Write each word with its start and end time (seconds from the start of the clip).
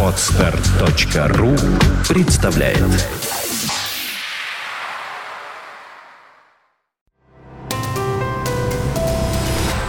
Отстар.ру 0.00 1.56
представляет 2.08 2.78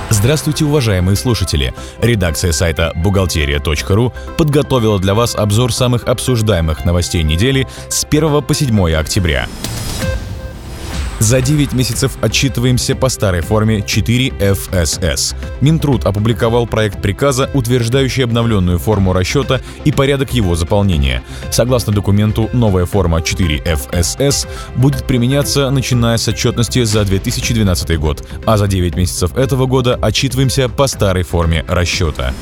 Здравствуйте, 0.09 0.65
уважаемые 0.65 1.15
слушатели! 1.15 1.75
Редакция 2.01 2.51
сайта 2.53 2.91
«Бухгалтерия.ру» 2.95 4.13
подготовила 4.35 4.97
для 4.97 5.13
вас 5.13 5.35
обзор 5.35 5.71
самых 5.71 6.05
обсуждаемых 6.05 6.85
новостей 6.85 7.21
недели 7.21 7.67
с 7.89 8.03
1 8.05 8.41
по 8.41 8.53
7 8.55 8.93
октября. 8.95 9.47
За 11.19 11.41
9 11.41 11.73
месяцев 11.73 12.17
отчитываемся 12.21 12.95
по 12.95 13.07
старой 13.09 13.41
форме 13.41 13.81
4 13.81 14.29
FSS. 14.29 15.35
Минтруд 15.61 16.05
опубликовал 16.05 16.67
проект 16.67 17.01
приказа, 17.01 17.49
утверждающий 17.53 18.23
обновленную 18.25 18.79
форму 18.79 19.13
расчета 19.13 19.61
и 19.85 19.91
порядок 19.91 20.33
его 20.33 20.55
заполнения. 20.55 21.23
Согласно 21.51 21.93
документу, 21.93 22.49
новая 22.51 22.85
форма 22.85 23.21
4 23.21 23.59
FSS 23.59 24.47
будет 24.75 25.05
применяться 25.05 25.69
начиная 25.69 26.17
с 26.17 26.27
отчетности 26.27 26.83
за 26.83 27.05
2012 27.05 27.97
год, 27.97 28.27
а 28.45 28.57
за 28.57 28.67
9 28.67 28.95
месяцев 28.95 29.37
этого 29.37 29.67
года 29.67 29.95
отчитываемся 29.95 30.67
по 30.67 30.87
старой 30.87 31.23
форме 31.23 31.63
расчета. 31.67 32.33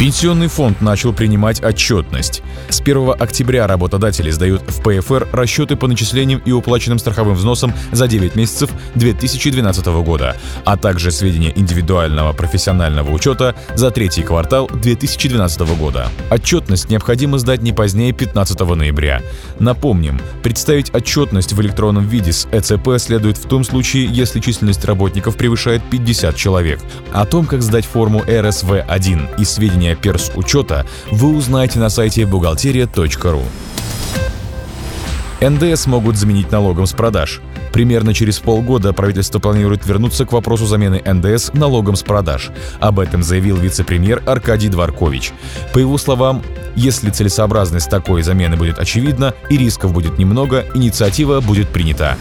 Пенсионный 0.00 0.48
фонд 0.48 0.80
начал 0.80 1.12
принимать 1.12 1.62
отчетность. 1.62 2.42
С 2.70 2.80
1 2.80 3.16
октября 3.18 3.66
работодатели 3.66 4.30
сдают 4.30 4.62
в 4.66 4.80
ПФР 4.80 5.28
расчеты 5.30 5.76
по 5.76 5.86
начислениям 5.88 6.40
и 6.46 6.52
уплаченным 6.52 6.98
страховым 6.98 7.34
взносам 7.34 7.74
за 7.92 8.08
9 8.08 8.34
месяцев 8.34 8.70
2012 8.94 9.84
года, 10.02 10.38
а 10.64 10.78
также 10.78 11.10
сведения 11.10 11.52
индивидуального 11.54 12.32
профессионального 12.32 13.10
учета 13.10 13.54
за 13.74 13.90
третий 13.90 14.22
квартал 14.22 14.70
2012 14.72 15.60
года. 15.76 16.08
Отчетность 16.30 16.88
необходимо 16.88 17.36
сдать 17.36 17.60
не 17.60 17.74
позднее 17.74 18.14
15 18.14 18.58
ноября. 18.58 19.20
Напомним, 19.58 20.18
представить 20.42 20.94
отчетность 20.94 21.52
в 21.52 21.60
электронном 21.60 22.08
виде 22.08 22.32
с 22.32 22.48
ЭЦП 22.50 22.96
следует 22.96 23.36
в 23.36 23.46
том 23.46 23.64
случае, 23.64 24.06
если 24.06 24.40
численность 24.40 24.86
работников 24.86 25.36
превышает 25.36 25.82
50 25.90 26.34
человек. 26.36 26.80
О 27.12 27.26
том, 27.26 27.44
как 27.44 27.60
сдать 27.60 27.84
форму 27.84 28.20
РСВ-1 28.20 29.38
и 29.38 29.44
сведения 29.44 29.89
сведения 29.90 29.96
перс 29.96 30.30
учета 30.34 30.86
вы 31.10 31.36
узнаете 31.36 31.78
на 31.78 31.90
сайте 31.90 32.26
бухгалтерия.ру. 32.26 33.42
НДС 35.40 35.86
могут 35.86 36.16
заменить 36.16 36.52
налогом 36.52 36.86
с 36.86 36.92
продаж. 36.92 37.40
Примерно 37.72 38.12
через 38.12 38.38
полгода 38.40 38.92
правительство 38.92 39.38
планирует 39.38 39.86
вернуться 39.86 40.26
к 40.26 40.32
вопросу 40.32 40.66
замены 40.66 41.00
НДС 41.04 41.52
налогом 41.54 41.96
с 41.96 42.02
продаж. 42.02 42.50
Об 42.78 42.98
этом 42.98 43.22
заявил 43.22 43.56
вице-премьер 43.56 44.22
Аркадий 44.26 44.68
Дворкович. 44.68 45.32
По 45.72 45.78
его 45.78 45.96
словам, 45.98 46.42
если 46.76 47.10
целесообразность 47.10 47.88
такой 47.88 48.22
замены 48.22 48.56
будет 48.56 48.78
очевидна 48.78 49.32
и 49.48 49.56
рисков 49.56 49.92
будет 49.92 50.18
немного, 50.18 50.66
инициатива 50.74 51.40
будет 51.40 51.68
принята. 51.68 52.16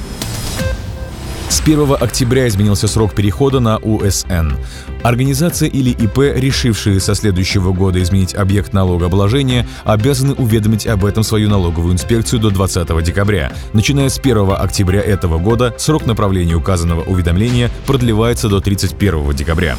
С 1.50 1.62
1 1.62 1.96
октября 2.00 2.48
изменился 2.48 2.88
срок 2.88 3.16
перехода 3.16 3.60
на 3.60 3.78
УСН. 3.80 4.54
Организация 5.02 5.68
или 5.68 5.90
ИП, 5.90 6.20
решившие 6.36 7.00
со 7.00 7.16
следующего 7.16 7.74
года 7.74 8.02
изменить 8.04 8.36
объект 8.36 8.72
налогообложения, 8.72 9.68
обязаны 9.84 10.36
уведомить 10.36 10.86
об 10.86 11.04
этом 11.06 11.24
свою 11.24 11.50
налоговую 11.50 11.94
инспекцию 11.94 12.40
до 12.40 12.52
20 12.52 13.04
декабря. 13.04 13.52
Начиная 13.74 14.10
с 14.10 14.20
1 14.20 14.52
октября 14.52 15.02
этого 15.02 15.40
года 15.40 15.74
срок 15.80 16.06
направления 16.06 16.54
указанного 16.54 17.02
уведомления 17.02 17.72
продлевается 17.88 18.48
до 18.48 18.62
31 18.62 19.34
декабря. 19.34 19.76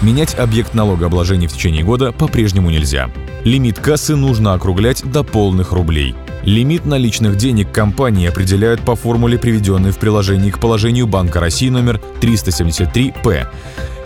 Менять 0.00 0.36
объект 0.36 0.74
налогообложения 0.74 1.48
в 1.48 1.52
течение 1.52 1.82
года 1.82 2.12
по-прежнему 2.12 2.70
нельзя. 2.70 3.10
Лимит 3.42 3.80
кассы 3.80 4.14
нужно 4.14 4.54
округлять 4.54 5.02
до 5.02 5.24
полных 5.24 5.72
рублей. 5.72 6.14
Лимит 6.44 6.84
наличных 6.84 7.36
денег 7.36 7.72
компании 7.72 8.28
определяют 8.28 8.82
по 8.82 8.96
формуле, 8.96 9.38
приведенной 9.38 9.92
в 9.92 9.98
приложении 9.98 10.50
к 10.50 10.58
положению 10.58 11.06
Банка 11.06 11.40
России 11.40 11.70
номер 11.70 12.02
373-П. 12.20 13.48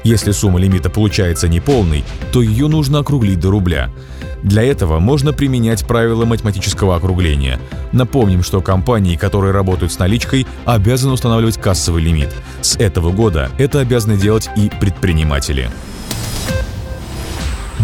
Если 0.04 0.30
сумма 0.30 0.60
лимита 0.60 0.88
получается 0.88 1.48
неполной, 1.48 2.04
то 2.32 2.40
ее 2.40 2.68
нужно 2.68 3.00
округлить 3.00 3.40
до 3.40 3.50
рубля. 3.50 3.90
Для 4.44 4.62
этого 4.62 5.00
можно 5.00 5.32
применять 5.32 5.84
правила 5.84 6.24
математического 6.24 6.94
округления. 6.94 7.58
Напомним, 7.90 8.44
что 8.44 8.60
компании, 8.60 9.16
которые 9.16 9.52
работают 9.52 9.92
с 9.92 9.98
наличкой, 9.98 10.46
обязаны 10.64 11.14
устанавливать 11.14 11.60
кассовый 11.60 12.04
лимит. 12.04 12.28
С 12.60 12.76
этого 12.76 13.10
года 13.10 13.50
это 13.58 13.80
обязаны 13.80 14.16
делать 14.16 14.48
и 14.54 14.70
предприниматели. 14.80 15.68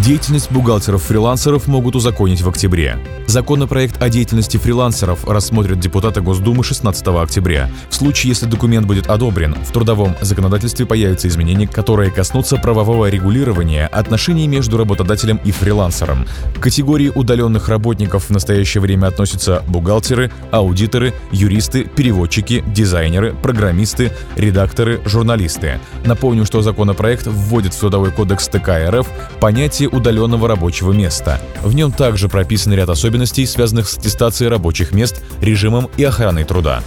Деятельность 0.04 0.52
бухгалтеров-фрилансеров 0.52 1.66
могут 1.66 1.96
узаконить 1.96 2.42
в 2.42 2.48
октябре. 2.50 2.98
Законопроект 3.26 4.02
о 4.02 4.10
деятельности 4.10 4.58
фрилансеров 4.58 5.26
рассмотрят 5.26 5.80
депутаты 5.80 6.20
Госдумы 6.20 6.62
16 6.62 7.06
октября. 7.06 7.70
В 7.88 7.94
случае, 7.94 8.28
если 8.28 8.44
документ 8.44 8.86
будет 8.86 9.06
одобрен, 9.06 9.54
в 9.54 9.72
трудовом 9.72 10.14
законодательстве 10.20 10.84
появятся 10.84 11.28
изменения, 11.28 11.66
которые 11.66 12.10
коснутся 12.10 12.56
правового 12.56 13.08
регулирования 13.08 13.86
отношений 13.86 14.46
между 14.46 14.76
работодателем 14.76 15.40
и 15.42 15.52
фрилансером. 15.52 16.26
К 16.54 16.60
категории 16.60 17.10
удаленных 17.14 17.70
работников 17.70 18.26
в 18.26 18.30
настоящее 18.30 18.82
время 18.82 19.06
относятся 19.06 19.64
бухгалтеры, 19.68 20.30
аудиторы, 20.50 21.14
юристы, 21.32 21.84
переводчики, 21.84 22.62
дизайнеры, 22.66 23.34
программисты, 23.42 24.12
редакторы, 24.36 25.00
журналисты. 25.06 25.80
Напомню, 26.04 26.44
что 26.44 26.60
законопроект 26.60 27.26
вводит 27.26 27.72
в 27.72 27.80
Трудовой 27.80 28.10
кодекс 28.10 28.48
ТК 28.48 28.90
РФ 28.90 29.08
понятие 29.40 29.88
удаленного 29.94 30.48
рабочего 30.48 30.92
места. 30.92 31.40
В 31.62 31.74
нем 31.74 31.92
также 31.92 32.28
прописан 32.28 32.74
ряд 32.74 32.88
особенностей, 32.88 33.46
связанных 33.46 33.88
с 33.88 33.96
аттестацией 33.96 34.50
рабочих 34.50 34.92
мест, 34.92 35.22
режимом 35.40 35.88
и 35.96 36.04
охраной 36.04 36.44
труда. 36.44 36.82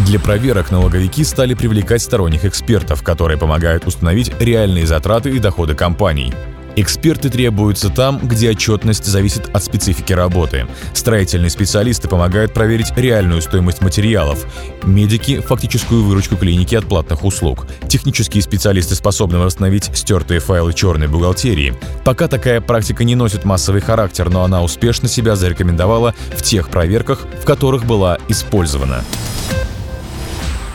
Для 0.00 0.18
проверок 0.20 0.70
налоговики 0.70 1.24
стали 1.24 1.54
привлекать 1.54 2.02
сторонних 2.02 2.44
экспертов, 2.44 3.02
которые 3.02 3.38
помогают 3.38 3.86
установить 3.86 4.32
реальные 4.40 4.86
затраты 4.86 5.30
и 5.30 5.38
доходы 5.38 5.74
компаний. 5.74 6.32
Эксперты 6.76 7.30
требуются 7.30 7.88
там, 7.88 8.18
где 8.18 8.50
отчетность 8.50 9.04
зависит 9.04 9.48
от 9.54 9.62
специфики 9.62 10.12
работы. 10.12 10.66
Строительные 10.92 11.50
специалисты 11.50 12.08
помогают 12.08 12.52
проверить 12.52 12.92
реальную 12.96 13.42
стоимость 13.42 13.80
материалов. 13.80 14.44
Медики– 14.82 15.40
фактическую 15.46 16.02
выручку 16.02 16.36
клиники 16.36 16.74
от 16.74 16.86
платных 16.86 17.24
услуг. 17.24 17.66
Технические 17.88 18.42
специалисты 18.42 18.96
способны 18.96 19.38
восстановить 19.38 19.90
стертые 19.94 20.40
файлы 20.40 20.72
черной 20.72 21.06
бухгалтерии. 21.06 21.74
Пока 22.04 22.26
такая 22.26 22.60
практика 22.60 23.04
не 23.04 23.14
носит 23.14 23.44
массовый 23.44 23.80
характер, 23.80 24.28
но 24.28 24.42
она 24.42 24.62
успешно 24.62 25.08
себя 25.08 25.36
зарекомендовала 25.36 26.14
в 26.36 26.42
тех 26.42 26.70
проверках, 26.70 27.20
в 27.40 27.44
которых 27.44 27.84
была 27.84 28.18
использована. 28.28 29.04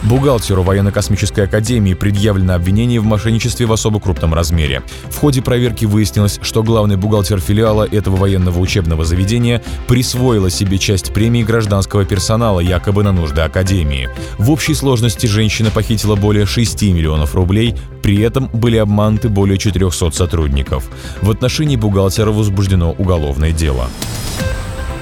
Бухгалтеру 0.04 0.64
военно-космической 0.64 1.42
академии 1.42 1.94
предъявлено 1.94 2.54
обвинение 2.54 3.02
в 3.02 3.06
мошенничестве 3.06 3.66
в 3.66 3.74
особо 3.74 4.00
крупном 4.00 4.34
размере. 4.34 4.82
В 5.10 5.18
ходе 5.18 5.42
проверки 5.42 5.86
выяснилось, 5.86 6.40
что 6.42 6.64
главный 6.64 6.96
бухгалтер 6.96 7.40
филиала 7.40 7.86
этого 7.86 8.16
военного 8.16 8.60
учебного 8.60 9.04
заведения 9.04 9.62
присвоила 9.88 10.50
себе 10.50 10.78
часть 10.78 11.14
премии 11.14 11.44
гражданского 11.44 12.06
персонала 12.06 12.62
якобы 12.62 13.04
на 13.04 13.12
нужды 13.12 13.42
академии. 13.42 14.10
В 14.38 14.52
общей 14.52 14.74
сложности 14.74 15.26
женщина 15.26 15.70
похитила 15.70 16.16
более 16.16 16.46
6 16.46 16.82
миллионов 16.84 17.36
рублей, 17.36 17.76
при 18.02 18.22
этом 18.22 18.50
были 18.54 18.78
обмануты 18.78 19.28
более 19.28 19.58
400 19.58 20.12
сотрудников. 20.12 20.90
В 21.22 21.30
отношении 21.30 21.76
бухгалтера 21.76 22.32
возбуждено 22.32 22.92
уголовное 22.98 23.52
дело. 23.52 23.90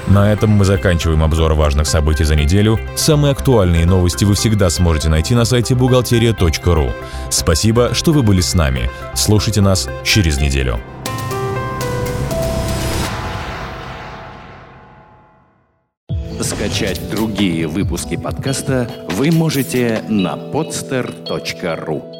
На 0.09 0.31
этом 0.31 0.51
мы 0.51 0.63
заканчиваем 0.63 1.21
обзор 1.21 1.53
важных 1.53 1.85
событий 1.85 2.23
за 2.23 2.35
неделю. 2.35 2.79
Самые 2.95 3.33
актуальные 3.33 3.85
новости 3.85 4.23
вы 4.23 4.35
всегда 4.35 4.69
сможете 4.69 5.09
найти 5.09 5.35
на 5.35 5.43
сайте 5.43 5.75
бухгалтерия.ру. 5.75 6.91
Спасибо, 7.29 7.93
что 7.93 8.13
вы 8.13 8.23
были 8.23 8.39
с 8.39 8.53
нами. 8.53 8.89
Слушайте 9.15 9.61
нас 9.61 9.89
через 10.03 10.39
неделю. 10.39 10.79
Скачать 16.41 17.09
другие 17.09 17.67
выпуски 17.67 18.15
подкаста 18.15 18.89
вы 19.09 19.31
можете 19.31 20.03
на 20.07 20.35
podster.ru 20.35 22.16